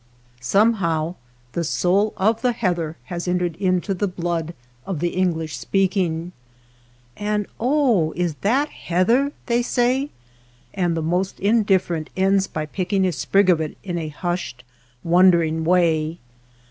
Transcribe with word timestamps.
Some 0.39 0.73
how 0.81 1.17
the 1.51 1.63
soul 1.63 2.15
of 2.17 2.41
the 2.41 2.53
heather 2.53 2.97
has 3.03 3.27
entered 3.27 3.55
into 3.57 3.93
the 3.93 4.07
blood 4.07 4.55
of 4.83 4.99
the 4.99 5.09
English 5.09 5.55
speaking. 5.57 6.31
215 7.17 7.23
WATER 7.33 7.35
BORDERS 7.35 7.35
"And 7.35 7.47
oh! 7.59 8.13
is 8.25 8.35
that 8.41 8.69
heather?" 8.69 9.31
they 9.45 9.61
say; 9.61 10.09
and 10.73 10.97
the 10.97 11.03
most 11.03 11.39
indifferent 11.39 12.09
ends 12.17 12.47
by 12.47 12.65
picking 12.65 13.05
a 13.05 13.11
sprig 13.11 13.51
of 13.51 13.61
it 13.61 13.77
in 13.83 13.99
a 13.99 14.07
hushed, 14.07 14.63
wondering 15.03 15.63
way. 15.63 16.17